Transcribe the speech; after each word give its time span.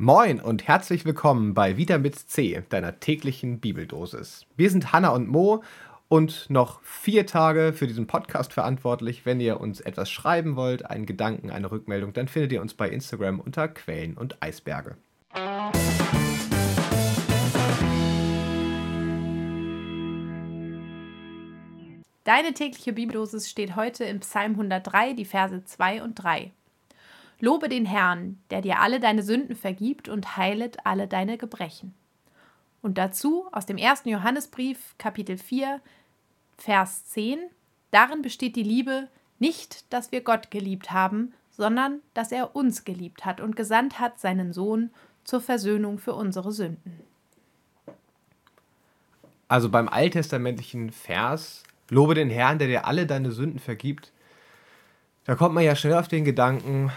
Moin 0.00 0.38
und 0.38 0.68
herzlich 0.68 1.04
willkommen 1.04 1.54
bei 1.54 1.74
mit 1.74 2.14
C, 2.14 2.62
deiner 2.68 3.00
täglichen 3.00 3.58
Bibeldosis. 3.58 4.46
Wir 4.56 4.70
sind 4.70 4.92
Hanna 4.92 5.08
und 5.08 5.26
Mo 5.26 5.64
und 6.06 6.48
noch 6.50 6.80
vier 6.84 7.26
Tage 7.26 7.72
für 7.72 7.88
diesen 7.88 8.06
Podcast 8.06 8.52
verantwortlich. 8.52 9.26
Wenn 9.26 9.40
ihr 9.40 9.60
uns 9.60 9.80
etwas 9.80 10.08
schreiben 10.08 10.54
wollt, 10.54 10.86
einen 10.86 11.04
Gedanken, 11.04 11.50
eine 11.50 11.72
Rückmeldung, 11.72 12.12
dann 12.12 12.28
findet 12.28 12.52
ihr 12.52 12.62
uns 12.62 12.74
bei 12.74 12.88
Instagram 12.88 13.40
unter 13.40 13.66
Quellen 13.66 14.16
und 14.16 14.40
Eisberge. 14.40 14.96
Deine 22.22 22.54
tägliche 22.54 22.92
Bibeldosis 22.92 23.50
steht 23.50 23.74
heute 23.74 24.04
in 24.04 24.20
Psalm 24.20 24.52
103, 24.52 25.14
die 25.14 25.24
Verse 25.24 25.64
2 25.64 26.04
und 26.04 26.14
3. 26.14 26.52
Lobe 27.40 27.68
den 27.68 27.86
Herrn, 27.86 28.40
der 28.50 28.62
dir 28.62 28.80
alle 28.80 28.98
deine 28.98 29.22
Sünden 29.22 29.54
vergibt 29.54 30.08
und 30.08 30.36
heilet 30.36 30.78
alle 30.84 31.06
deine 31.06 31.38
Gebrechen. 31.38 31.94
Und 32.82 32.98
dazu 32.98 33.46
aus 33.52 33.66
dem 33.66 33.76
ersten 33.76 34.08
Johannesbrief, 34.08 34.94
Kapitel 34.98 35.38
4, 35.38 35.80
Vers 36.56 37.06
10, 37.06 37.38
darin 37.90 38.22
besteht 38.22 38.56
die 38.56 38.62
Liebe, 38.62 39.08
nicht, 39.38 39.92
dass 39.92 40.10
wir 40.10 40.20
Gott 40.20 40.50
geliebt 40.50 40.90
haben, 40.90 41.32
sondern 41.50 42.00
dass 42.14 42.32
er 42.32 42.56
uns 42.56 42.84
geliebt 42.84 43.24
hat 43.24 43.40
und 43.40 43.56
gesandt 43.56 44.00
hat 44.00 44.18
seinen 44.18 44.52
Sohn 44.52 44.90
zur 45.22 45.40
Versöhnung 45.40 45.98
für 45.98 46.14
unsere 46.14 46.52
Sünden. 46.52 47.00
Also 49.46 49.68
beim 49.68 49.88
alttestamentlichen 49.88 50.90
Vers, 50.90 51.62
lobe 51.88 52.14
den 52.14 52.30
Herrn, 52.30 52.58
der 52.58 52.68
dir 52.68 52.86
alle 52.86 53.06
deine 53.06 53.30
Sünden 53.30 53.60
vergibt, 53.60 54.12
da 55.24 55.34
kommt 55.34 55.54
man 55.54 55.64
ja 55.64 55.76
schnell 55.76 55.94
auf 55.94 56.08
den 56.08 56.24
Gedanken, 56.24 56.90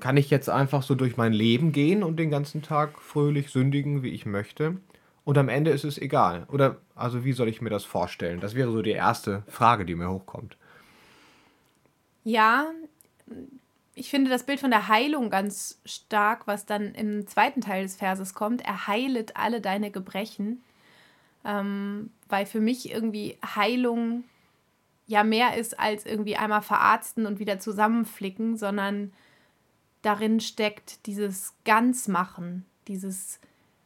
kann 0.00 0.16
ich 0.16 0.30
jetzt 0.30 0.48
einfach 0.48 0.82
so 0.82 0.94
durch 0.94 1.16
mein 1.16 1.32
Leben 1.32 1.72
gehen 1.72 2.02
und 2.02 2.16
den 2.16 2.30
ganzen 2.30 2.62
Tag 2.62 3.00
fröhlich 3.00 3.50
sündigen, 3.50 4.02
wie 4.02 4.10
ich 4.10 4.26
möchte. 4.26 4.76
Und 5.24 5.38
am 5.38 5.48
Ende 5.48 5.70
ist 5.70 5.84
es 5.84 5.98
egal. 5.98 6.46
Oder 6.50 6.76
also 6.94 7.24
wie 7.24 7.32
soll 7.32 7.48
ich 7.48 7.60
mir 7.60 7.70
das 7.70 7.84
vorstellen? 7.84 8.40
Das 8.40 8.54
wäre 8.54 8.72
so 8.72 8.82
die 8.82 8.90
erste 8.90 9.42
Frage, 9.48 9.84
die 9.84 9.94
mir 9.94 10.10
hochkommt. 10.10 10.56
Ja, 12.24 12.66
ich 13.94 14.10
finde 14.10 14.30
das 14.30 14.44
Bild 14.44 14.60
von 14.60 14.70
der 14.70 14.88
Heilung 14.88 15.30
ganz 15.30 15.80
stark, 15.84 16.46
was 16.46 16.66
dann 16.66 16.94
im 16.94 17.26
zweiten 17.26 17.60
Teil 17.60 17.82
des 17.82 17.96
Verses 17.96 18.34
kommt. 18.34 18.62
Er 18.62 18.86
heilet 18.86 19.36
alle 19.36 19.60
deine 19.60 19.90
Gebrechen. 19.90 20.62
Ähm, 21.44 22.10
weil 22.28 22.46
für 22.46 22.60
mich 22.60 22.90
irgendwie 22.90 23.36
Heilung 23.44 24.24
ja 25.06 25.24
mehr 25.24 25.56
ist 25.56 25.78
als 25.78 26.06
irgendwie 26.06 26.36
einmal 26.36 26.62
verarzten 26.62 27.26
und 27.26 27.38
wieder 27.38 27.58
zusammenflicken, 27.58 28.56
sondern 28.56 29.12
darin 30.02 30.40
steckt 30.40 31.06
dieses 31.06 31.54
Ganzmachen, 31.64 32.66
dieses 32.88 33.40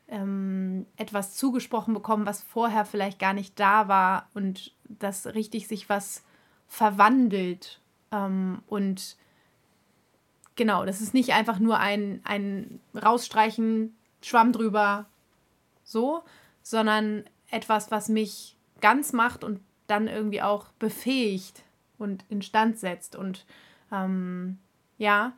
ähm, 0.08 0.86
etwas 0.96 1.34
zugesprochen 1.34 1.94
bekommen, 1.94 2.26
was 2.26 2.42
vorher 2.42 2.84
vielleicht 2.84 3.18
gar 3.18 3.32
nicht 3.32 3.58
da 3.58 3.88
war 3.88 4.28
und 4.34 4.72
dass 4.84 5.26
richtig 5.26 5.68
sich 5.68 5.88
was 5.88 6.24
verwandelt. 6.68 7.80
Ähm, 8.12 8.62
und 8.66 9.16
genau, 10.54 10.84
das 10.84 11.00
ist 11.00 11.14
nicht 11.14 11.32
einfach 11.32 11.58
nur 11.58 11.78
ein, 11.78 12.20
ein 12.24 12.80
Rausstreichen, 12.94 13.96
Schwamm 14.22 14.52
drüber, 14.52 15.06
so, 15.84 16.22
sondern 16.62 17.24
etwas, 17.50 17.90
was 17.90 18.08
mich 18.08 18.56
ganz 18.80 19.12
macht 19.12 19.44
und 19.44 19.60
dann 19.86 20.08
irgendwie 20.08 20.42
auch 20.42 20.68
befähigt 20.78 21.62
und 21.98 22.24
instand 22.28 22.78
setzt. 22.78 23.16
Und 23.16 23.44
ähm, 23.92 24.58
ja, 24.98 25.32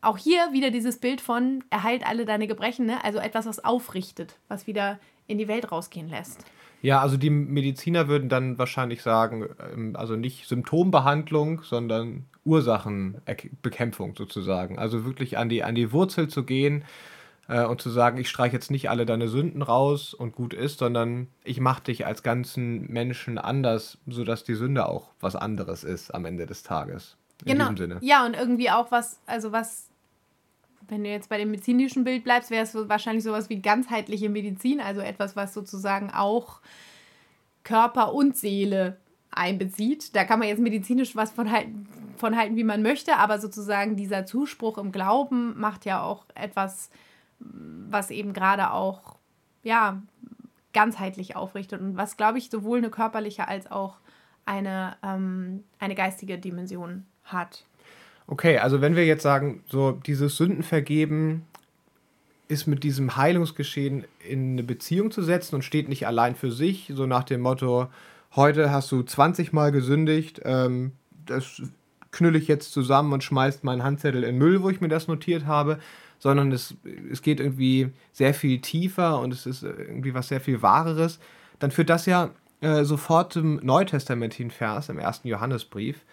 auch 0.00 0.18
hier 0.18 0.52
wieder 0.52 0.70
dieses 0.70 0.98
Bild 0.98 1.20
von, 1.20 1.64
er 1.70 1.82
heilt 1.82 2.06
alle 2.06 2.24
deine 2.24 2.46
Gebrechen, 2.46 2.86
ne? 2.86 3.02
also 3.04 3.18
etwas, 3.18 3.46
was 3.46 3.64
aufrichtet, 3.64 4.36
was 4.48 4.66
wieder 4.66 4.98
in 5.26 5.38
die 5.38 5.48
Welt 5.48 5.70
rausgehen 5.70 6.08
lässt. 6.08 6.44
Ja, 6.80 7.00
also 7.00 7.16
die 7.16 7.30
Mediziner 7.30 8.06
würden 8.06 8.28
dann 8.28 8.58
wahrscheinlich 8.58 9.02
sagen, 9.02 9.48
ähm, 9.72 9.96
also 9.96 10.14
nicht 10.14 10.46
Symptombehandlung, 10.46 11.62
sondern 11.62 12.26
Ursachenbekämpfung 12.44 14.14
sozusagen. 14.16 14.78
Also 14.78 15.04
wirklich 15.04 15.38
an 15.38 15.48
die, 15.48 15.64
an 15.64 15.74
die 15.74 15.92
Wurzel 15.92 16.28
zu 16.28 16.44
gehen 16.44 16.84
äh, 17.48 17.64
und 17.64 17.80
zu 17.82 17.90
sagen, 17.90 18.18
ich 18.18 18.28
streiche 18.28 18.54
jetzt 18.54 18.70
nicht 18.70 18.90
alle 18.90 19.06
deine 19.06 19.28
Sünden 19.28 19.62
raus 19.62 20.14
und 20.14 20.36
gut 20.36 20.54
ist, 20.54 20.78
sondern 20.78 21.26
ich 21.42 21.60
mache 21.60 21.82
dich 21.82 22.06
als 22.06 22.22
ganzen 22.22 22.90
Menschen 22.90 23.38
anders, 23.38 23.98
sodass 24.06 24.44
die 24.44 24.54
Sünde 24.54 24.88
auch 24.88 25.10
was 25.20 25.34
anderes 25.34 25.82
ist 25.82 26.14
am 26.14 26.24
Ende 26.24 26.46
des 26.46 26.62
Tages. 26.62 27.16
In 27.44 27.58
genau. 27.58 27.98
Ja, 28.00 28.24
und 28.24 28.34
irgendwie 28.34 28.70
auch 28.70 28.90
was, 28.90 29.20
also 29.26 29.52
was 29.52 29.87
wenn 30.88 31.04
du 31.04 31.10
jetzt 31.10 31.28
bei 31.28 31.38
dem 31.38 31.50
medizinischen 31.50 32.04
Bild 32.04 32.24
bleibst, 32.24 32.50
wäre 32.50 32.64
es 32.64 32.74
wahrscheinlich 32.74 33.24
sowas 33.24 33.48
wie 33.48 33.60
ganzheitliche 33.60 34.28
Medizin, 34.28 34.80
also 34.80 35.00
etwas, 35.00 35.36
was 35.36 35.54
sozusagen 35.54 36.10
auch 36.10 36.60
Körper 37.62 38.14
und 38.14 38.36
Seele 38.36 38.96
einbezieht. 39.30 40.16
Da 40.16 40.24
kann 40.24 40.38
man 40.38 40.48
jetzt 40.48 40.60
medizinisch 40.60 41.14
was 41.14 41.30
von 41.30 41.50
halten, 41.52 41.86
von 42.16 42.36
halten, 42.36 42.56
wie 42.56 42.64
man 42.64 42.82
möchte, 42.82 43.16
aber 43.16 43.38
sozusagen 43.38 43.96
dieser 43.96 44.26
Zuspruch 44.26 44.78
im 44.78 44.92
Glauben 44.92 45.58
macht 45.58 45.84
ja 45.84 46.02
auch 46.02 46.24
etwas, 46.34 46.90
was 47.38 48.10
eben 48.10 48.32
gerade 48.32 48.72
auch, 48.72 49.16
ja, 49.62 50.02
ganzheitlich 50.72 51.34
aufrichtet 51.36 51.80
und 51.80 51.96
was, 51.96 52.16
glaube 52.16 52.38
ich, 52.38 52.50
sowohl 52.50 52.78
eine 52.78 52.90
körperliche 52.90 53.48
als 53.48 53.70
auch 53.70 53.96
eine, 54.44 54.96
ähm, 55.02 55.64
eine 55.78 55.94
geistige 55.94 56.38
Dimension 56.38 57.06
hat. 57.24 57.64
Okay, 58.30 58.58
also 58.58 58.82
wenn 58.82 58.94
wir 58.94 59.06
jetzt 59.06 59.22
sagen, 59.22 59.62
so 59.66 59.92
dieses 59.92 60.36
Sündenvergeben 60.36 61.46
ist 62.46 62.66
mit 62.66 62.84
diesem 62.84 63.16
Heilungsgeschehen 63.16 64.04
in 64.26 64.52
eine 64.52 64.62
Beziehung 64.62 65.10
zu 65.10 65.22
setzen 65.22 65.54
und 65.54 65.62
steht 65.62 65.88
nicht 65.88 66.06
allein 66.06 66.36
für 66.36 66.52
sich, 66.52 66.92
so 66.94 67.06
nach 67.06 67.24
dem 67.24 67.40
Motto, 67.40 67.88
heute 68.36 68.70
hast 68.70 68.92
du 68.92 69.02
20 69.02 69.54
Mal 69.54 69.72
gesündigt, 69.72 70.42
ähm, 70.44 70.92
das 71.24 71.62
knülle 72.10 72.38
ich 72.38 72.48
jetzt 72.48 72.72
zusammen 72.72 73.14
und 73.14 73.24
schmeißt 73.24 73.64
meinen 73.64 73.82
Handzettel 73.82 74.22
in 74.24 74.36
Müll, 74.36 74.62
wo 74.62 74.68
ich 74.68 74.82
mir 74.82 74.88
das 74.88 75.08
notiert 75.08 75.46
habe, 75.46 75.78
sondern 76.18 76.52
es, 76.52 76.74
es 77.10 77.22
geht 77.22 77.40
irgendwie 77.40 77.88
sehr 78.12 78.34
viel 78.34 78.60
tiefer 78.60 79.20
und 79.20 79.32
es 79.32 79.46
ist 79.46 79.62
irgendwie 79.62 80.12
was 80.12 80.28
sehr 80.28 80.42
viel 80.42 80.60
Wahreres, 80.60 81.18
dann 81.60 81.70
führt 81.70 81.88
das 81.88 82.04
ja 82.04 82.30
äh, 82.60 82.84
sofort 82.84 83.32
zum 83.32 83.56
neutestamentlichen 83.62 84.50
Vers 84.50 84.90
im 84.90 84.98
ersten 84.98 85.28
Johannesbrief, 85.28 86.04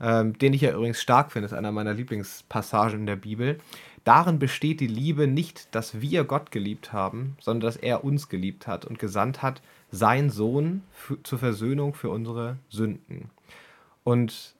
ähm, 0.00 0.38
den 0.38 0.52
ich 0.54 0.60
ja 0.60 0.72
übrigens 0.72 1.00
stark 1.00 1.32
finde, 1.32 1.46
ist 1.46 1.52
einer 1.52 1.72
meiner 1.72 1.94
Lieblingspassagen 1.94 3.00
in 3.00 3.06
der 3.06 3.16
Bibel. 3.16 3.58
Darin 4.04 4.38
besteht 4.38 4.80
die 4.80 4.86
Liebe 4.86 5.26
nicht, 5.26 5.74
dass 5.74 6.00
wir 6.00 6.24
Gott 6.24 6.50
geliebt 6.50 6.92
haben, 6.92 7.36
sondern 7.40 7.68
dass 7.68 7.76
er 7.76 8.04
uns 8.04 8.28
geliebt 8.28 8.66
hat 8.66 8.84
und 8.84 8.98
gesandt 8.98 9.42
hat, 9.42 9.60
sein 9.90 10.30
Sohn 10.30 10.82
zur 11.22 11.38
Versöhnung 11.38 11.94
für 11.94 12.10
unsere 12.10 12.56
Sünden. 12.68 13.30
Und 14.04 14.54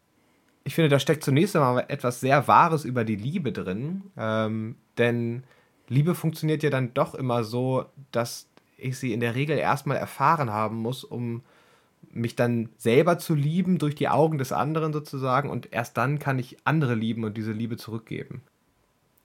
ich 0.65 0.75
finde, 0.75 0.91
da 0.91 0.99
steckt 0.99 1.25
zunächst 1.25 1.57
einmal 1.57 1.87
etwas 1.89 2.21
sehr 2.21 2.47
Wahres 2.47 2.85
über 2.85 3.05
die 3.05 3.17
Liebe 3.17 3.53
drin, 3.53 4.03
ähm, 4.17 4.77
denn 4.99 5.45
Liebe 5.89 6.15
funktioniert 6.15 6.63
ja 6.63 6.71
dann 6.71 6.93
doch 6.93 7.15
immer 7.15 7.45
so, 7.45 7.87
dass 8.13 8.49
ich 8.77 8.99
sie 8.99 9.13
in 9.13 9.21
der 9.21 9.35
Regel 9.35 9.57
erstmal 9.57 9.97
erfahren 9.97 10.51
haben 10.51 10.77
muss, 10.77 11.05
um 11.05 11.43
mich 12.13 12.37
dann 12.37 12.71
selber 12.77 13.19
zu 13.19 13.35
lieben 13.35 13.79
durch 13.79 13.95
die 13.95 14.09
Augen 14.09 14.39
des 14.39 14.53
anderen 14.53 14.93
sozusagen 14.93 15.51
und 15.51 15.73
erst 15.73 15.97
dann 15.97 16.19
kann 16.19 16.39
ich 16.39 16.57
andere 16.65 16.95
lieben 16.95 17.25
und 17.25 17.37
diese 17.37 17.53
Liebe 17.53 17.77
zurückgeben. 17.77 18.43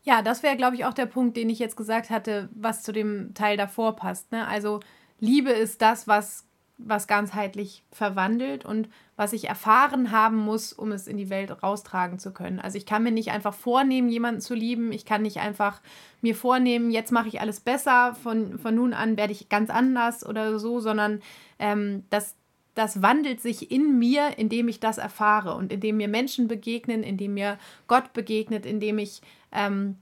Ja, 0.04 0.22
das 0.22 0.44
wäre, 0.44 0.58
glaube 0.58 0.76
ich, 0.76 0.86
auch 0.86 0.94
der 0.94 1.06
Punkt, 1.06 1.38
den 1.38 1.50
ich 1.50 1.60
jetzt 1.60 1.78
gesagt 1.78 2.10
hatte, 2.10 2.50
was 2.54 2.84
zu 2.84 2.92
dem 2.92 3.34
Teil 3.34 3.56
davor 3.56 3.96
passt. 3.96 4.32
Ne? 4.32 4.46
Also 4.48 4.82
Liebe 5.20 5.52
ist 5.52 5.82
das, 5.82 6.10
was, 6.10 6.46
was 6.78 7.08
ganzheitlich 7.08 7.84
verwandelt 7.92 8.66
und 8.66 8.90
was 9.16 9.32
ich 9.32 9.48
erfahren 9.48 10.12
haben 10.12 10.38
muss, 10.38 10.74
um 10.74 10.92
es 10.92 11.08
in 11.08 11.16
die 11.16 11.30
Welt 11.30 11.64
raustragen 11.64 12.20
zu 12.20 12.34
können. 12.34 12.60
Also 12.60 12.78
ich 12.78 12.86
kann 12.86 13.04
mir 13.04 13.12
nicht 13.12 13.32
einfach 13.32 13.54
vornehmen, 13.54 14.10
jemanden 14.10 14.42
zu 14.42 14.56
lieben. 14.56 14.92
Ich 14.92 15.06
kann 15.06 15.22
nicht 15.22 15.40
einfach 15.40 15.82
mir 16.22 16.36
vornehmen, 16.36 16.92
jetzt 16.92 17.14
mache 17.14 17.30
ich 17.30 17.40
alles 17.40 17.62
besser, 17.62 18.16
von, 18.22 18.60
von 18.60 18.76
nun 18.76 18.94
an 18.94 19.16
werde 19.16 19.32
ich 19.32 19.48
ganz 19.48 19.70
anders 19.70 20.26
oder 20.26 20.60
so, 20.60 20.82
sondern 20.82 21.22
ähm, 21.60 22.04
das, 22.10 22.36
das 22.76 23.02
wandelt 23.02 23.42
sich 23.42 23.72
in 23.72 24.00
mir, 24.00 24.38
indem 24.38 24.68
ich 24.68 24.80
das 24.80 24.98
erfahre 24.98 25.56
und 25.56 25.72
indem 25.72 25.98
mir 25.98 26.08
Menschen 26.08 26.48
begegnen, 26.48 27.04
indem 27.04 27.36
mir 27.36 27.58
Gott 27.88 28.14
begegnet, 28.14 28.66
indem 28.66 28.98
ich 28.98 29.22
ähm, 29.52 29.98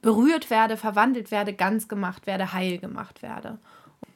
berührt 0.00 0.50
werde, 0.50 0.76
verwandelt 0.76 1.30
werde, 1.30 1.52
ganz 1.52 1.88
gemacht 1.88 2.26
werde, 2.26 2.52
heil 2.52 2.78
gemacht 2.78 3.22
werde. 3.22 3.58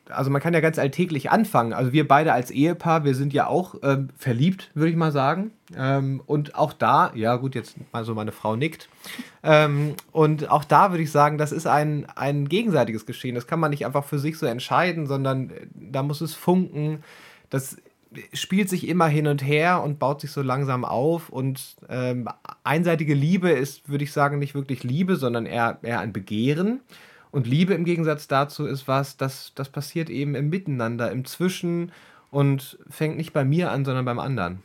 Also 0.09 0.31
man 0.31 0.43
kann 0.43 0.53
ja 0.53 0.61
ganz 0.61 0.79
alltäglich 0.79 1.31
anfangen. 1.31 1.73
Also 1.73 1.93
wir 1.93 2.07
beide 2.07 2.33
als 2.33 2.51
Ehepaar, 2.51 3.05
wir 3.05 3.15
sind 3.15 3.33
ja 3.33 3.47
auch 3.47 3.77
ähm, 3.83 4.09
verliebt, 4.17 4.71
würde 4.75 4.91
ich 4.91 4.97
mal 4.97 5.13
sagen. 5.13 5.53
Ähm, 5.77 6.23
und 6.27 6.55
auch 6.55 6.73
da, 6.73 7.13
ja 7.15 7.37
gut, 7.37 7.55
jetzt 7.55 7.77
also 7.93 8.15
meine 8.15 8.33
Frau 8.33 8.57
nickt. 8.57 8.89
Ähm, 9.43 9.95
und 10.11 10.51
auch 10.51 10.65
da 10.65 10.91
würde 10.91 11.03
ich 11.03 11.11
sagen, 11.11 11.39
das 11.39 11.53
ist 11.53 11.67
ein, 11.67 12.07
ein 12.17 12.49
gegenseitiges 12.49 13.07
Geschehen. 13.07 13.35
Das 13.35 13.47
kann 13.47 13.61
man 13.61 13.71
nicht 13.71 13.87
einfach 13.87 14.05
für 14.05 14.19
sich 14.19 14.39
so 14.39 14.47
entscheiden, 14.47 15.07
sondern 15.07 15.51
äh, 15.51 15.67
da 15.75 16.03
muss 16.03 16.21
es 16.21 16.35
funken 16.35 17.03
das 17.53 17.77
spielt 18.33 18.71
sich 18.71 18.89
immer 18.89 19.07
hin 19.09 19.27
und 19.27 19.45
her 19.45 19.83
und 19.83 19.99
baut 19.99 20.23
sich 20.23 20.31
so 20.31 20.41
langsam 20.41 20.87
auf. 20.87 21.29
Und 21.29 21.77
ähm, 21.91 22.29
einseitige 22.65 23.15
Liebe 23.15 23.51
ist, 23.51 23.89
würde 23.91 24.05
ich 24.05 24.13
sagen, 24.13 24.39
nicht 24.39 24.55
wirklich 24.55 24.85
Liebe, 24.85 25.17
sondern 25.17 25.45
eher, 25.45 25.79
eher 25.83 26.01
ein 26.01 26.15
Begehren. 26.15 26.81
Und 27.31 27.47
Liebe 27.47 27.75
im 27.75 27.85
Gegensatz 27.85 28.27
dazu 28.29 28.67
ist 28.67 28.89
was, 28.89 29.19
das, 29.19 29.53
das 29.55 29.69
passiert 29.69 30.09
eben 30.09 30.35
im 30.35 30.49
Miteinander, 30.49 31.11
im 31.11 31.27
Zwischen 31.27 31.93
und 32.31 32.79
fängt 32.89 33.19
nicht 33.19 33.35
bei 33.35 33.45
mir 33.45 33.71
an, 33.71 33.85
sondern 33.85 34.07
beim 34.07 34.19
anderen. 34.19 34.63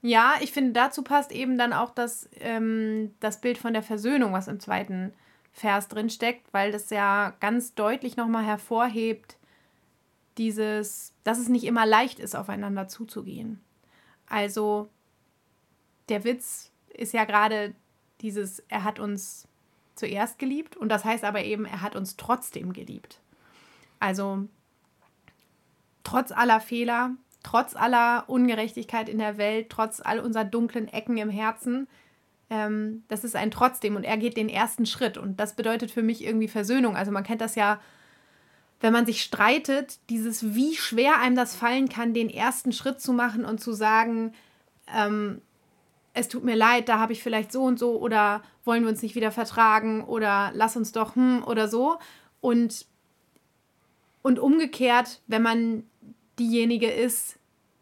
Ja, 0.00 0.34
ich 0.40 0.52
finde, 0.52 0.72
dazu 0.72 1.02
passt 1.02 1.32
eben 1.32 1.58
dann 1.58 1.72
auch 1.72 1.90
das, 1.90 2.28
ähm, 2.40 3.12
das 3.18 3.40
Bild 3.40 3.58
von 3.58 3.72
der 3.72 3.82
Versöhnung, 3.82 4.32
was 4.32 4.46
im 4.46 4.60
zweiten 4.60 5.12
Vers 5.52 5.88
drin 5.88 6.10
steckt, 6.10 6.52
weil 6.52 6.70
das 6.70 6.90
ja 6.90 7.32
ganz 7.40 7.74
deutlich 7.74 8.16
nochmal 8.16 8.44
hervorhebt, 8.44 9.36
dieses, 10.38 11.12
dass 11.24 11.38
es 11.38 11.48
nicht 11.48 11.64
immer 11.64 11.86
leicht 11.86 12.18
ist, 12.18 12.34
aufeinander 12.34 12.88
zuzugehen. 12.88 13.60
Also 14.26 14.88
der 16.08 16.24
Witz 16.24 16.70
ist 16.88 17.12
ja 17.12 17.24
gerade 17.24 17.74
dieses, 18.20 18.60
er 18.68 18.84
hat 18.84 18.98
uns 18.98 19.48
zuerst 19.94 20.38
geliebt 20.38 20.76
und 20.76 20.88
das 20.88 21.04
heißt 21.04 21.24
aber 21.24 21.44
eben, 21.44 21.66
er 21.66 21.82
hat 21.82 21.96
uns 21.96 22.16
trotzdem 22.16 22.72
geliebt. 22.72 23.20
Also 24.00 24.46
trotz 26.02 26.32
aller 26.32 26.60
Fehler, 26.60 27.12
trotz 27.42 27.76
aller 27.76 28.24
Ungerechtigkeit 28.28 29.08
in 29.08 29.18
der 29.18 29.38
Welt, 29.38 29.70
trotz 29.70 30.00
all 30.00 30.18
unserer 30.18 30.44
dunklen 30.44 30.88
Ecken 30.88 31.16
im 31.16 31.30
Herzen, 31.30 31.86
ähm, 32.50 33.04
das 33.08 33.24
ist 33.24 33.36
ein 33.36 33.50
trotzdem 33.50 33.96
und 33.96 34.04
er 34.04 34.16
geht 34.16 34.36
den 34.36 34.48
ersten 34.48 34.86
Schritt 34.86 35.16
und 35.16 35.38
das 35.38 35.54
bedeutet 35.54 35.90
für 35.90 36.02
mich 36.02 36.24
irgendwie 36.24 36.48
Versöhnung. 36.48 36.96
Also 36.96 37.10
man 37.12 37.24
kennt 37.24 37.40
das 37.40 37.54
ja 37.54 37.80
wenn 38.84 38.92
man 38.92 39.06
sich 39.06 39.22
streitet, 39.22 39.98
dieses, 40.10 40.54
wie 40.54 40.76
schwer 40.76 41.18
einem 41.18 41.36
das 41.36 41.56
fallen 41.56 41.88
kann, 41.88 42.12
den 42.12 42.28
ersten 42.28 42.70
Schritt 42.70 43.00
zu 43.00 43.14
machen 43.14 43.46
und 43.46 43.58
zu 43.58 43.72
sagen, 43.72 44.34
ähm, 44.94 45.40
es 46.12 46.28
tut 46.28 46.44
mir 46.44 46.54
leid, 46.54 46.90
da 46.90 46.98
habe 46.98 47.14
ich 47.14 47.22
vielleicht 47.22 47.50
so 47.50 47.62
und 47.62 47.78
so 47.78 47.98
oder 47.98 48.42
wollen 48.66 48.82
wir 48.82 48.90
uns 48.90 49.00
nicht 49.00 49.14
wieder 49.14 49.32
vertragen 49.32 50.04
oder 50.04 50.50
lass 50.52 50.76
uns 50.76 50.92
doch 50.92 51.16
hm 51.16 51.42
oder 51.44 51.66
so. 51.66 51.96
Und, 52.42 52.84
und 54.20 54.38
umgekehrt, 54.38 55.22
wenn 55.28 55.40
man 55.40 55.84
diejenige 56.38 56.90
ist, 56.90 57.38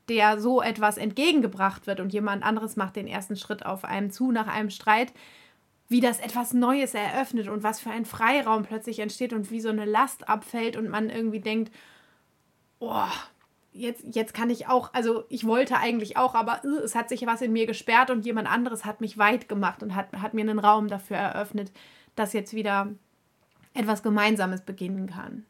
der 0.08 0.40
so 0.40 0.62
etwas 0.62 0.98
entgegengebracht 0.98 1.88
wird 1.88 1.98
und 1.98 2.12
jemand 2.12 2.44
anderes 2.44 2.76
macht 2.76 2.94
den 2.94 3.08
ersten 3.08 3.34
Schritt 3.34 3.66
auf 3.66 3.84
einem 3.84 4.12
zu 4.12 4.30
nach 4.30 4.46
einem 4.46 4.70
Streit, 4.70 5.12
wie 5.92 6.00
das 6.00 6.18
etwas 6.18 6.52
Neues 6.52 6.94
eröffnet 6.94 7.48
und 7.48 7.62
was 7.62 7.78
für 7.78 7.90
ein 7.90 8.04
Freiraum 8.04 8.64
plötzlich 8.64 8.98
entsteht 8.98 9.32
und 9.32 9.50
wie 9.50 9.60
so 9.60 9.68
eine 9.68 9.84
Last 9.84 10.28
abfällt 10.28 10.76
und 10.76 10.88
man 10.88 11.10
irgendwie 11.10 11.40
denkt, 11.40 11.72
oh, 12.80 13.06
jetzt, 13.72 14.02
jetzt 14.10 14.34
kann 14.34 14.50
ich 14.50 14.66
auch, 14.66 14.92
also 14.94 15.24
ich 15.28 15.46
wollte 15.46 15.76
eigentlich 15.76 16.16
auch, 16.16 16.34
aber 16.34 16.60
uh, 16.64 16.78
es 16.78 16.94
hat 16.94 17.08
sich 17.08 17.26
was 17.26 17.42
in 17.42 17.52
mir 17.52 17.66
gesperrt 17.66 18.10
und 18.10 18.24
jemand 18.24 18.50
anderes 18.50 18.84
hat 18.84 19.00
mich 19.00 19.18
weit 19.18 19.48
gemacht 19.48 19.82
und 19.82 19.94
hat, 19.94 20.12
hat 20.14 20.34
mir 20.34 20.40
einen 20.40 20.58
Raum 20.58 20.88
dafür 20.88 21.18
eröffnet, 21.18 21.70
dass 22.16 22.32
jetzt 22.32 22.54
wieder 22.54 22.88
etwas 23.74 24.02
Gemeinsames 24.02 24.62
beginnen 24.62 25.08
kann. 25.08 25.44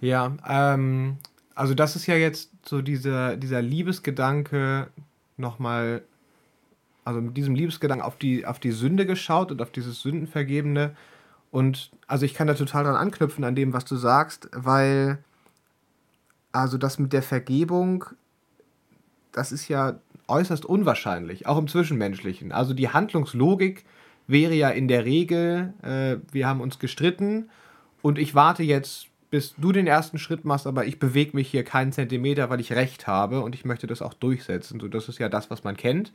Ja, 0.00 0.36
ähm, 0.48 1.18
also 1.54 1.74
das 1.74 1.96
ist 1.96 2.06
ja 2.06 2.16
jetzt 2.16 2.50
so 2.66 2.82
dieser, 2.82 3.36
dieser 3.36 3.62
Liebesgedanke 3.62 4.88
nochmal 5.36 6.02
also 7.04 7.20
mit 7.20 7.36
diesem 7.36 7.54
Liebesgedanken 7.54 8.04
auf 8.04 8.16
die, 8.16 8.46
auf 8.46 8.58
die 8.58 8.72
Sünde 8.72 9.06
geschaut 9.06 9.50
und 9.50 9.60
auf 9.60 9.70
dieses 9.70 10.00
Sündenvergebene. 10.00 10.94
Und 11.50 11.90
also 12.06 12.24
ich 12.24 12.34
kann 12.34 12.46
da 12.46 12.54
total 12.54 12.84
dran 12.84 12.96
anknüpfen 12.96 13.44
an 13.44 13.54
dem, 13.54 13.72
was 13.72 13.84
du 13.84 13.96
sagst, 13.96 14.48
weil 14.52 15.18
also 16.52 16.78
das 16.78 16.98
mit 16.98 17.12
der 17.12 17.22
Vergebung, 17.22 18.04
das 19.32 19.52
ist 19.52 19.68
ja 19.68 19.98
äußerst 20.28 20.64
unwahrscheinlich, 20.64 21.46
auch 21.46 21.58
im 21.58 21.68
Zwischenmenschlichen. 21.68 22.52
Also 22.52 22.74
die 22.74 22.90
Handlungslogik 22.90 23.84
wäre 24.26 24.54
ja 24.54 24.70
in 24.70 24.88
der 24.88 25.04
Regel, 25.04 25.74
äh, 25.82 26.16
wir 26.32 26.46
haben 26.46 26.60
uns 26.60 26.78
gestritten 26.78 27.50
und 28.02 28.18
ich 28.18 28.34
warte 28.34 28.62
jetzt, 28.62 29.08
bis 29.30 29.54
du 29.56 29.72
den 29.72 29.86
ersten 29.86 30.18
Schritt 30.18 30.44
machst, 30.44 30.66
aber 30.66 30.84
ich 30.84 30.98
bewege 30.98 31.34
mich 31.34 31.50
hier 31.50 31.64
keinen 31.64 31.92
Zentimeter, 31.92 32.50
weil 32.50 32.60
ich 32.60 32.72
recht 32.72 33.06
habe 33.06 33.40
und 33.40 33.54
ich 33.54 33.64
möchte 33.64 33.86
das 33.86 34.02
auch 34.02 34.14
durchsetzen. 34.14 34.78
So, 34.78 34.88
das 34.88 35.08
ist 35.08 35.18
ja 35.18 35.28
das, 35.28 35.50
was 35.50 35.64
man 35.64 35.76
kennt. 35.76 36.12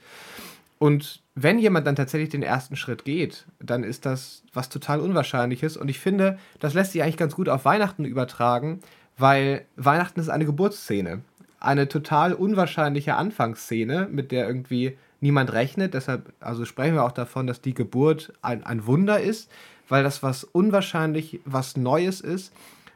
Und 0.79 1.21
wenn 1.35 1.59
jemand 1.59 1.87
dann 1.87 1.95
tatsächlich 1.95 2.29
den 2.29 2.43
ersten 2.43 2.75
Schritt 2.75 3.03
geht, 3.05 3.45
dann 3.59 3.83
ist 3.83 4.05
das 4.05 4.43
was 4.53 4.69
total 4.69 4.99
Unwahrscheinliches. 4.99 5.77
Und 5.77 5.89
ich 5.89 5.99
finde, 5.99 6.37
das 6.59 6.73
lässt 6.73 6.91
sich 6.91 7.03
eigentlich 7.03 7.17
ganz 7.17 7.35
gut 7.35 7.49
auf 7.49 7.65
Weihnachten 7.65 8.05
übertragen, 8.05 8.79
weil 9.17 9.65
Weihnachten 9.75 10.19
ist 10.19 10.29
eine 10.29 10.45
Geburtsszene. 10.45 11.21
Eine 11.59 11.87
total 11.87 12.33
unwahrscheinliche 12.33 13.15
Anfangsszene, 13.15 14.07
mit 14.11 14.31
der 14.31 14.47
irgendwie 14.47 14.97
niemand 15.19 15.51
rechnet. 15.53 15.95
Deshalb, 15.95 16.31
also 16.39 16.65
sprechen 16.65 16.93
wir 16.93 17.03
auch 17.03 17.11
davon, 17.11 17.47
dass 17.47 17.61
die 17.61 17.73
Geburt 17.73 18.33
ein, 18.43 18.63
ein 18.63 18.85
Wunder 18.85 19.19
ist, 19.19 19.49
weil 19.89 20.03
das 20.03 20.21
was 20.21 20.43
unwahrscheinlich, 20.43 21.39
was 21.45 21.77
Neues 21.77 22.21
ist. 22.21 22.53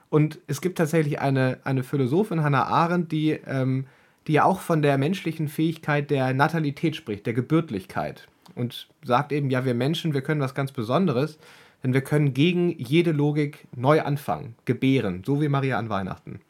Und 0.09 0.39
es 0.45 0.61
gibt 0.61 0.77
tatsächlich 0.77 1.19
eine, 1.19 1.59
eine 1.63 1.83
Philosophin, 1.83 2.43
Hannah 2.43 2.65
Arendt, 2.65 3.11
die 3.11 3.31
ähm, 3.47 3.85
die 4.27 4.33
ja 4.33 4.43
auch 4.43 4.59
von 4.59 4.81
der 4.81 4.97
menschlichen 4.97 5.47
Fähigkeit 5.47 6.09
der 6.11 6.33
Natalität 6.33 6.95
spricht, 6.95 7.25
der 7.25 7.33
Gebürtlichkeit. 7.33 8.27
Und 8.55 8.87
sagt 9.03 9.31
eben, 9.31 9.49
ja, 9.49 9.65
wir 9.65 9.73
Menschen, 9.73 10.13
wir 10.13 10.21
können 10.21 10.41
was 10.41 10.53
ganz 10.53 10.71
Besonderes, 10.71 11.39
denn 11.83 11.93
wir 11.93 12.01
können 12.01 12.33
gegen 12.33 12.77
jede 12.77 13.11
Logik 13.11 13.67
neu 13.75 14.01
anfangen, 14.01 14.55
gebären, 14.65 15.23
so 15.25 15.41
wie 15.41 15.47
Maria 15.47 15.77
an 15.77 15.89
Weihnachten. 15.89 16.41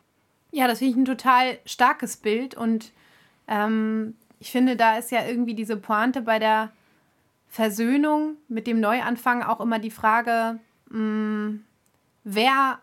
Ja, 0.51 0.67
das 0.67 0.79
finde 0.79 0.91
ich 0.91 0.97
ein 0.97 1.05
total 1.05 1.59
starkes 1.65 2.17
Bild 2.17 2.55
und 2.55 2.91
ähm, 3.47 4.15
ich 4.39 4.51
finde, 4.51 4.75
da 4.75 4.97
ist 4.97 5.11
ja 5.11 5.25
irgendwie 5.25 5.53
diese 5.53 5.77
Pointe 5.77 6.21
bei 6.21 6.39
der 6.39 6.71
Versöhnung 7.47 8.37
mit 8.47 8.67
dem 8.67 8.79
Neuanfang 8.79 9.43
auch 9.43 9.61
immer 9.61 9.79
die 9.79 9.91
Frage, 9.91 10.59
mh, 10.89 10.99
mm, 10.99 11.63
wer 12.23 12.79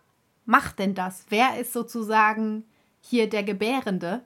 macht 0.46 0.78
denn 0.78 0.94
das? 0.94 1.26
Wer 1.28 1.58
ist 1.58 1.72
sozusagen 1.72 2.64
hier 3.00 3.28
der 3.28 3.42
Gebärende? 3.42 4.22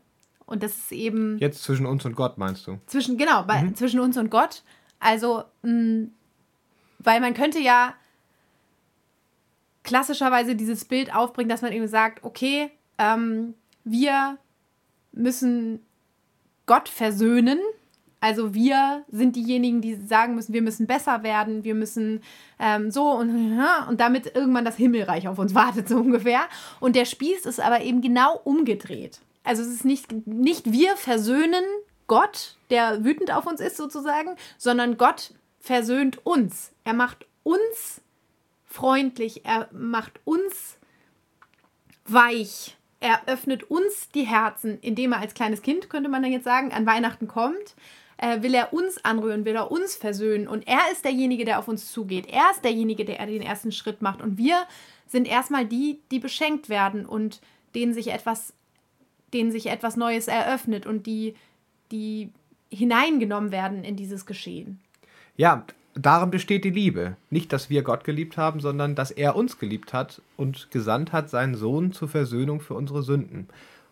Und 0.53 0.63
das 0.63 0.77
ist 0.77 0.93
eben. 0.93 1.39
Jetzt 1.39 1.63
zwischen 1.63 1.87
uns 1.87 2.05
und 2.05 2.15
Gott, 2.15 2.37
meinst 2.37 2.67
du? 2.67 2.79
Zwischen, 2.85 3.17
genau, 3.17 3.43
bei, 3.45 3.63
mhm. 3.63 3.75
zwischen 3.75 4.01
uns 4.01 4.19
und 4.19 4.31
Gott. 4.31 4.63
Also, 5.01 5.45
mh, 5.63 5.73
mm, 5.73 6.11
weil 6.99 7.21
man 7.23 7.33
könnte 7.33 7.59
ja 7.59 7.95
klassischerweise 9.83 10.55
dieses 10.55 10.85
Bild 10.85 11.15
aufbringen, 11.15 11.49
dass 11.49 11.63
man 11.63 11.73
eben 11.73 11.89
sagt, 11.89 12.23
okay, 12.23 12.71
ähm, 12.99 13.55
wir 13.85 14.37
müssen 15.13 15.81
Gott 16.67 16.91
versöhnen. 16.91 17.59
Also 18.21 18.53
wir 18.53 19.05
sind 19.11 19.35
diejenigen, 19.35 19.81
die 19.81 19.95
sagen 19.95 20.35
müssen, 20.35 20.53
wir 20.53 20.61
müssen 20.61 20.87
besser 20.87 21.23
werden, 21.23 21.65
wir 21.65 21.75
müssen 21.75 22.21
ähm, 22.59 22.91
so 22.91 23.11
und, 23.11 23.59
und 23.89 24.01
damit 24.01 24.37
irgendwann 24.37 24.67
das 24.67 24.77
Himmelreich 24.77 25.29
auf 25.29 25.39
uns 25.39 25.55
wartet, 25.57 25.89
so 25.89 25.97
ungefähr. 25.97 26.43
Und 26.79 26.95
der 26.95 27.07
Spieß 27.07 27.47
ist 27.47 27.59
aber 27.59 27.81
eben 27.81 28.03
genau 28.03 28.39
umgedreht 28.45 29.23
also 29.45 29.63
es 29.63 29.69
ist 29.69 29.85
nicht, 29.85 30.27
nicht 30.27 30.73
wir 30.73 30.97
versöhnen 30.97 31.65
Gott, 32.07 32.57
der 32.71 33.05
wütend 33.05 33.33
auf 33.33 33.47
uns 33.47 33.61
ist 33.61 33.77
sozusagen, 33.77 34.37
sondern 34.59 34.97
Gott 34.97 35.33
versöhnt 35.61 36.25
uns. 36.27 36.73
Er 36.85 36.95
macht 36.95 37.27
uns 37.43 38.01
freundlich, 38.67 39.45
er 39.45 39.69
macht 39.73 40.21
uns 40.25 40.77
weich, 42.05 42.77
er 43.01 43.27
öffnet 43.27 43.65
uns 43.71 44.11
die 44.11 44.25
Herzen, 44.25 44.79
indem 44.81 45.13
er 45.13 45.21
als 45.21 45.35
kleines 45.35 45.63
Kind, 45.63 45.91
könnte 45.91 46.09
man 46.09 46.23
dann 46.23 46.33
jetzt 46.33 46.45
sagen, 46.45 46.73
an 46.73 46.87
Weihnachten 46.87 47.29
kommt. 47.29 47.75
Äh, 48.19 48.43
will 48.43 48.55
er 48.55 48.73
uns 48.73 49.05
anrühren, 49.05 49.45
will 49.45 49.57
er 49.57 49.73
uns 49.73 49.97
versöhnen. 49.97 50.47
Und 50.47 50.69
er 50.69 50.81
ist 50.93 51.05
derjenige, 51.05 51.45
der 51.45 51.59
auf 51.59 51.67
uns 51.67 51.91
zugeht. 51.91 52.29
Er 52.29 52.53
ist 52.53 52.63
derjenige, 52.63 53.05
der 53.05 53.27
den 53.27 53.43
ersten 53.43 53.73
Schritt 53.73 54.01
macht. 54.01 54.23
Und 54.23 54.39
wir 54.39 54.63
sind 55.09 55.27
erstmal 55.27 55.67
die, 55.67 56.01
die 56.13 56.21
beschenkt 56.21 56.69
werden 56.69 57.05
und 57.05 57.41
denen 57.75 57.95
sich 57.95 58.13
etwas 58.13 58.53
denen 59.33 59.53
sich 59.53 59.67
etwas 59.67 59.97
Neues 59.97 60.29
eröffnet 60.29 60.87
und 60.87 61.07
die, 61.07 61.35
die 61.91 62.31
hineingenommen 62.71 63.53
werden 63.53 63.85
in 63.85 63.97
dieses 63.97 64.27
Geschehen. 64.27 64.81
Ja, 65.37 65.65
darin 65.95 66.31
besteht 66.31 66.65
die 66.65 66.71
Liebe. 66.71 67.17
Nicht, 67.31 67.53
dass 67.53 67.71
wir 67.71 67.83
Gott 67.83 68.05
geliebt 68.05 68.37
haben, 68.37 68.61
sondern 68.61 68.95
dass 68.95 69.11
er 69.11 69.37
uns 69.37 69.59
geliebt 69.59 69.93
hat 69.93 70.23
und 70.37 70.71
gesandt 70.71 71.13
hat, 71.13 71.31
seinen 71.31 71.55
Sohn 71.55 71.93
zur 71.93 72.09
Versöhnung 72.09 72.61
für 72.61 72.75
unsere 72.75 73.03
Sünden. 73.03 73.49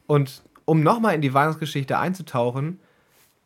Und 0.07 0.43
um 0.65 0.83
nochmal 0.83 1.15
in 1.15 1.21
die 1.21 1.35
Weihnachtsgeschichte 1.35 1.99
einzutauchen, 1.99 2.81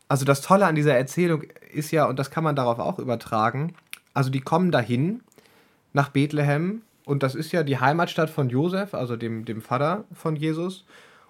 also 0.09 0.25
das 0.25 0.43
Tolle 0.43 0.67
an 0.67 0.75
dieser 0.75 0.97
Erzählung 0.97 1.45
ist 1.73 1.91
ja, 1.91 2.07
und 2.07 2.19
das 2.19 2.31
kann 2.31 2.45
man 2.45 2.57
darauf 2.57 2.79
auch 2.79 2.99
übertragen, 2.99 3.75
also 4.13 4.31
die 4.31 4.41
kommen 4.41 4.71
dahin 4.71 5.23
nach 5.93 6.11
Bethlehem 6.11 6.83
und 7.05 7.23
das 7.23 7.35
ist 7.35 7.53
ja 7.53 7.63
die 7.63 7.79
Heimatstadt 7.79 8.31
von 8.31 8.49
Josef, 8.49 8.95
also 8.95 9.17
dem, 9.17 9.45
dem 9.45 9.61
Vater 9.61 10.05
von 10.13 10.37
Jesus. 10.37 10.85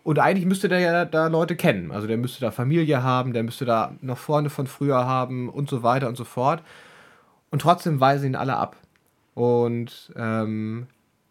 Und 0.04 0.18
eigentlich 0.18 0.44
müsste 0.44 0.68
der 0.68 0.80
ja 0.80 1.04
da 1.06 1.28
Leute 1.28 1.56
kennen. 1.56 1.90
Also 1.90 2.06
der 2.06 2.18
müsste 2.18 2.42
da 2.42 2.50
Familie 2.50 3.02
haben, 3.02 3.32
der 3.32 3.42
müsste 3.42 3.64
da 3.64 3.96
noch 4.02 4.18
vorne 4.18 4.50
von 4.50 4.66
früher 4.66 5.06
haben 5.06 5.48
und 5.48 5.68
so 5.68 5.82
weiter 5.82 6.08
und 6.08 6.16
so 6.16 6.24
fort. 6.24 6.62
Und 7.50 7.62
trotzdem 7.62 8.00
weisen 8.00 8.26
ihn 8.26 8.36
alle 8.36 8.56
ab. 8.56 8.76
Und 9.32 10.12
ähm, 10.14 10.86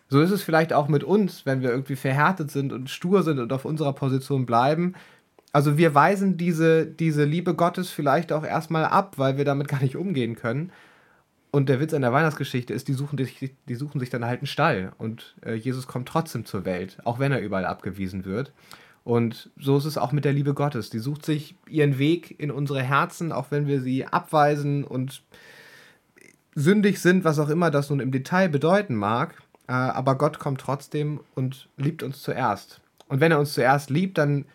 so 0.10 0.22
ist 0.22 0.32
es 0.32 0.42
vielleicht 0.42 0.74
auch 0.74 0.88
mit 0.88 1.03
uns, 1.03 1.46
wenn 1.46 1.62
wir 1.62 1.70
irgendwie 1.70 1.96
verhärtet 1.96 2.50
sind 2.50 2.74
und 2.74 2.89
stur 2.89 3.22
sind 3.22 3.39
und 3.39 3.53
auf 3.53 3.63
unserer 3.63 3.94
Position 3.94 4.48
bleiben. 4.48 4.96
Also 5.51 5.77
wir 5.77 5.94
weisen 5.94 6.36
diese, 6.36 6.88
diese 6.88 7.25
Liebe 7.25 7.53
Gottes 7.53 7.92
vielleicht 7.92 8.32
auch 8.32 8.44
erstmal 8.44 8.86
ab, 8.86 9.13
weil 9.18 9.38
wir 9.38 9.46
damit 9.46 9.68
gar 9.68 9.84
nicht 9.84 9.96
umgehen 9.96 10.36
können. 10.36 10.72
Und 11.56 11.70
der 11.70 11.80
Witz 11.80 11.94
an 11.94 12.02
der 12.02 12.12
Weihnachtsgeschichte 12.12 12.74
ist, 12.74 12.88
die 12.88 12.94
suchen, 12.94 13.16
sich, 13.20 13.54
die 13.70 13.76
suchen 13.76 14.00
sich 14.00 14.10
dann 14.10 14.26
halt 14.26 14.40
einen 14.40 14.48
Stall. 14.48 14.92
Und 14.98 15.36
äh, 15.46 15.54
Jesus 15.54 15.86
kommt 15.86 16.08
trotzdem 16.08 16.46
zur 16.46 16.66
Welt, 16.66 16.98
auch 17.04 17.20
wenn 17.20 17.32
er 17.32 17.42
überall 17.42 17.66
abgewiesen 17.66 18.26
wird. 18.26 18.52
Und 19.04 19.52
so 19.56 19.78
ist 19.78 19.86
es 19.86 20.00
auch 20.00 20.12
mit 20.14 20.26
der 20.26 20.34
Liebe 20.34 20.56
Gottes. 20.56 20.90
Die 20.90 20.98
sucht 20.98 21.24
sich 21.24 21.54
ihren 21.68 22.00
Weg 22.00 22.40
in 22.40 22.50
unsere 22.50 22.82
Herzen, 22.82 23.32
auch 23.32 23.52
wenn 23.52 23.68
wir 23.68 23.82
sie 23.82 24.08
abweisen 24.08 24.84
und 24.84 25.22
sündig 26.56 27.00
sind, 27.00 27.24
was 27.24 27.38
auch 27.38 27.50
immer 27.50 27.70
das 27.70 27.92
nun 27.92 28.00
im 28.00 28.12
Detail 28.12 28.50
bedeuten 28.50 28.96
mag. 28.96 29.36
Äh, 29.68 29.74
aber 29.74 30.18
Gott 30.18 30.40
kommt 30.40 30.60
trotzdem 30.60 31.20
und 31.36 31.70
liebt 31.78 32.02
uns 32.02 32.24
zuerst. 32.24 32.82
Und 33.10 33.20
wenn 33.20 33.32
er 33.32 33.38
uns 33.38 33.54
zuerst 33.54 33.92
liebt, 33.92 34.18
dann, 34.18 34.46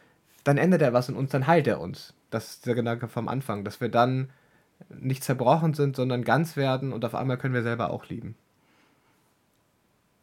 dann 0.42 0.58
ändert 0.58 0.82
er 0.82 0.92
was 0.94 1.08
in 1.08 1.14
uns, 1.14 1.30
dann 1.30 1.46
heilt 1.46 1.68
er 1.68 1.80
uns. 1.80 2.12
Das 2.30 2.50
ist 2.50 2.66
der 2.66 2.74
Gedanke 2.74 3.06
vom 3.06 3.28
Anfang, 3.28 3.62
dass 3.62 3.80
wir 3.80 3.88
dann 3.88 4.30
nicht 4.88 5.24
zerbrochen 5.24 5.74
sind, 5.74 5.96
sondern 5.96 6.24
ganz 6.24 6.56
werden 6.56 6.92
und 6.92 7.04
auf 7.04 7.14
einmal 7.14 7.38
können 7.38 7.54
wir 7.54 7.62
selber 7.62 7.90
auch 7.90 8.06
lieben. 8.08 8.36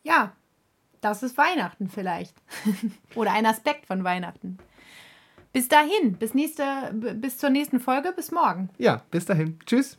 Ja, 0.04 0.34
das 1.02 1.24
ist 1.24 1.38
Weihnachten 1.38 1.90
vielleicht. 1.90 2.36
Oder 3.16 3.34
ein 3.34 3.46
Aspekt 3.46 3.86
von 3.86 4.04
Weihnachten. 4.04 4.58
Bis 5.54 5.68
dahin, 5.68 6.14
bis, 6.14 6.34
nächste, 6.34 6.64
bis 6.94 7.38
zur 7.38 7.50
nächsten 7.50 7.80
Folge, 7.80 8.12
bis 8.12 8.32
morgen. 8.32 8.70
Ja, 8.78 9.04
bis 9.10 9.26
dahin. 9.26 9.60
Tschüss. 9.66 9.98